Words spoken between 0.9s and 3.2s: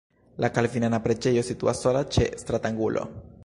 preĝejo situas sola ĉe stratangulo.